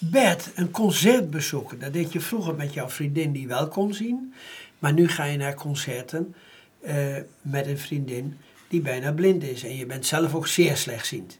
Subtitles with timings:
[0.00, 1.78] Bert, een concert bezoeken.
[1.78, 4.34] Dat deed je vroeger met jouw vriendin die wel kon zien.
[4.78, 6.34] Maar nu ga je naar concerten
[6.80, 9.64] eh, met een vriendin die bijna blind is.
[9.64, 11.38] En je bent zelf ook zeer slechtziend.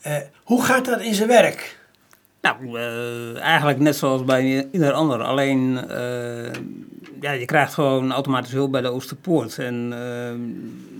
[0.00, 1.78] Eh hoe gaat dat in zijn werk?
[2.40, 5.22] Nou, eh, eigenlijk net zoals bij ieder ander.
[5.22, 5.72] Alleen,
[7.20, 9.58] ja, je krijgt gewoon automatisch hulp bij de Oosterpoort.
[9.58, 9.88] En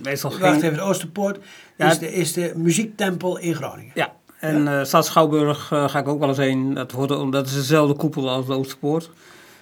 [0.03, 0.39] meestal geen...
[0.39, 1.39] Wacht even, de Oosterpoort
[1.75, 3.91] Ja, is, de, is de muziektempel in Groningen.
[3.95, 6.73] Ja, en eh Stad Schouwburg eh, ga ik ook wel eens heen.
[6.73, 9.09] Dat, hoort, dat is dezelfde koepel als de Oosterpoort.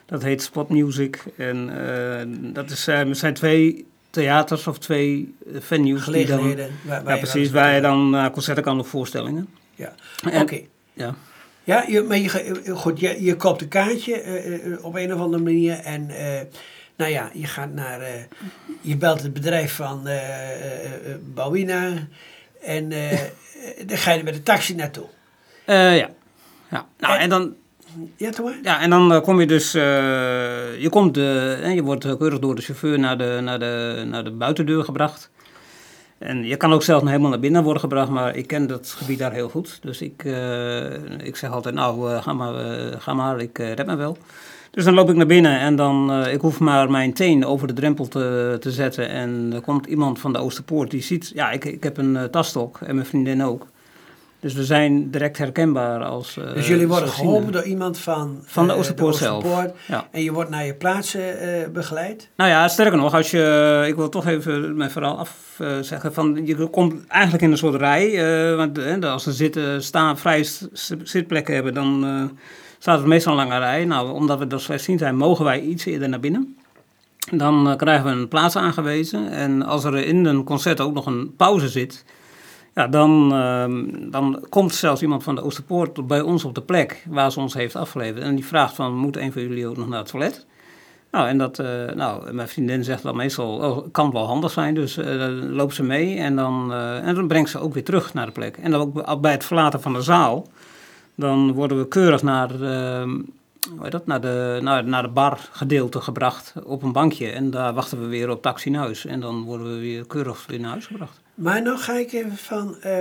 [0.06, 1.24] Dat heet Spot Music.
[1.38, 5.70] En eh, dat is, zijn twee theaters of twee venues.
[5.70, 6.70] Die dan, Gelegenheden.
[6.86, 7.52] waar, waar ja, precies.
[7.52, 9.48] Waar je dan concerten kan of voorstellingen.
[9.76, 9.94] Ja,
[10.42, 10.60] oké.
[10.94, 11.16] Ja.
[11.64, 15.80] Ja, je, maar je, goed, je, je koopt een kaartje op een of andere manier
[15.80, 16.12] en
[16.96, 18.28] nou ja, je gaat naar,
[18.82, 20.08] je belt het bedrijf van
[21.34, 22.08] Bouwina
[22.62, 23.20] en eh,
[23.86, 25.06] dan ga je er met de taxi naartoe.
[25.66, 26.10] Eh, ja.
[26.72, 26.86] ja.
[27.00, 27.56] Nou, En- en dan,
[28.18, 32.56] Ja, toch ja, en dan eh, kom je dus, je, komt, je wordt keurig door
[32.56, 35.30] de chauffeur naar de, naar, de, naar de buitendeur gebracht.
[36.18, 38.96] En je kan ook zelfs nog helemaal naar binnen worden gebracht, maar ik ken dat
[38.98, 39.80] gebied daar heel goed.
[39.82, 40.24] Dus ik,
[41.24, 42.54] ik zeg altijd, nou, ga, maar,
[43.00, 44.18] ga maar, ik red me wel.
[44.78, 47.68] Dus dan loop ik naar binnen en dan, eh, ik hoef maar mijn teen over
[47.68, 49.10] de drempel te, te zetten.
[49.10, 52.24] En er komt iemand van de Oosterpoort die ziet, ja, ik, ik heb een eh,
[52.24, 53.68] tasstok en mijn vriendin ook.
[54.48, 58.68] Dus we zijn direct herkenbaar als eh, Dus jullie worden geholpen door iemand van, Van
[58.68, 59.44] de eh, Oosterpoort zelf.
[59.88, 60.08] Ja.
[60.12, 62.30] En je wordt naar je plaatsen eh, begeleid.
[62.36, 66.68] Nou ja, sterker nog, als je, ik wil toch even mijn verhaal afzeggen, van je
[66.68, 70.46] komt eigenlijk in een soort rij, want als ze zitten, staan, vrije
[71.04, 72.06] zitplekken hebben, dan
[72.78, 73.86] staat het meestal een lange rij.
[73.86, 76.58] Nou, omdat we dat slechtziend zijn, mogen wij iets eerder naar binnen.
[77.32, 81.34] Dan krijgen we een plaats aangewezen en als er in een concert ook nog een
[81.36, 82.06] pauze zit,
[82.78, 87.06] ja, dan, ehm, dan komt zelfs iemand van de Oosterpoort bij ons op de plek
[87.10, 88.24] waar ze ons heeft afgeleverd.
[88.24, 90.46] En die vraagt van, moet een van jullie ook nog naar het toilet?
[91.12, 94.74] Nou, en dat, eh, nou, mijn vriendin zegt dan meestal, oh, kan wel handig zijn,
[94.74, 97.84] dus eh, dan loopt ze mee en dan, eh, en dan brengt ze ook weer
[97.84, 98.58] terug naar de plek.
[98.58, 100.48] En dan ook bij- het verlaten van de zaal,
[101.16, 103.20] dan worden we keurig naar, ehm,
[103.70, 107.30] hoe heet dat, naar, de, naar, naar de bargedeelte gebracht op een bankje.
[107.30, 109.06] En daar wachten we weer op taxi naar huis.
[109.06, 111.22] En dan worden we weer keurig weer naar huis gebracht.
[111.36, 113.00] Maar nou ga ik even van, eh,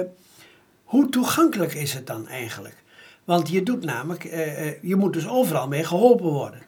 [0.84, 2.84] hoe toegankelijk is het dan eigenlijk?
[3.24, 6.62] Want je doet namelijk, eh, eh, je moet dus overal mee geholpen worden.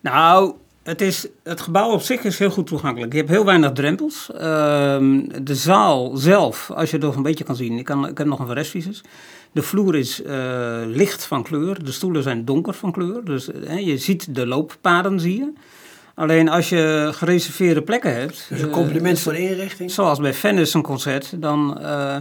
[0.00, 0.54] Nou,
[0.86, 3.12] het, is, het gebouw op zich is heel goed toegankelijk.
[3.12, 4.30] Je hebt heel weinig drempels.
[4.32, 8.18] Ehm, de zaal zelf, als je het nog een beetje kan zien, ik, kan, ik
[8.18, 9.02] heb nog een restvisus.
[9.52, 13.24] De vloer is eh, licht van kleur, de stoelen zijn donker van kleur.
[13.24, 15.52] Dus eh, je ziet de looppaden, zie je.
[16.14, 18.46] Alleen als je gereserveerde plekken hebt...
[18.48, 19.90] Dus een eh, compliment voor de inrichting.
[19.90, 22.16] zoals bij Venice een concert, dan, eh,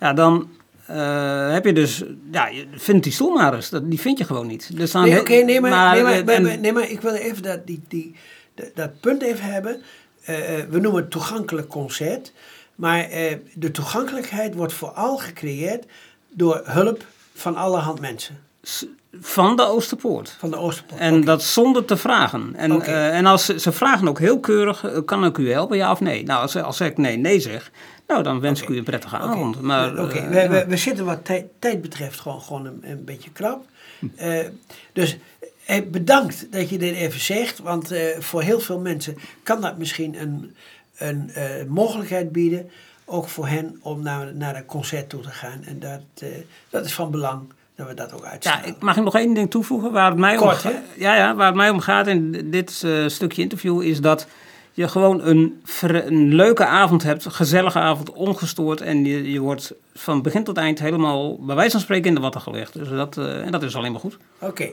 [0.00, 0.48] ja, dan
[0.88, 3.70] eh, heb je dus, ja, je vindt die stoel maar eens.
[3.82, 4.76] Die vind je gewoon niet.
[4.76, 7.14] Dus dan Nee, oké, nee, maar, nee, maar, maar- en- maar- nee, maar ik wil
[7.14, 8.14] even dat, die, die,
[8.54, 9.82] dat, dat punt even hebben.
[10.24, 12.32] Eh, eh, we noemen het toegankelijk concert.
[12.74, 13.08] Maar
[13.54, 15.84] de toegankelijkheid wordt vooral gecreëerd
[16.30, 18.38] door hulp van allerhand mensen.
[19.20, 20.36] Van de Oosterpoort.
[20.38, 21.00] Van de Oosterpoort.
[21.00, 22.54] En dat zonder te vragen.
[22.56, 25.76] En, eh, en als ze, ze vragen ook heel keurig, eh, kan ik u helpen,
[25.76, 26.24] ja of nee?
[26.24, 27.70] Nou, als, als ik nee, nee zeg,
[28.06, 29.60] nou dan wens ik u een prettige avond.
[29.60, 30.48] Maar, Oké, eh, we, ja.
[30.48, 33.64] we, we zitten wat tijd, tijd betreft gewoon, gewoon een, een beetje krap.
[34.16, 34.46] Eh,
[34.92, 35.18] dus
[35.66, 39.78] eh, bedankt dat je dit even zegt, want eh, voor heel veel mensen kan dat
[39.78, 40.56] misschien een,
[40.96, 42.70] een eh, mogelijkheid bieden,
[43.04, 45.64] ook voor hen om naar, naar een concert toe te gaan.
[45.64, 46.28] En dat, eh,
[46.70, 49.92] dat is van belang dat we dat ook Ja, mag ik nog één ding toevoegen
[49.92, 53.06] waar het mij, Kort, om, ja, ja, waar het mij om gaat in dit eh,
[53.06, 54.26] stukje interview is dat
[54.72, 59.74] je gewoon een, een leuke avond hebt, een gezellige avond, ongestoord en je, je wordt
[59.94, 62.72] van begin tot eind helemaal bij wijze van spreken in de watten gelegd.
[62.72, 64.16] Dus dat, eh, en dat is alleen maar goed.
[64.38, 64.70] Oké,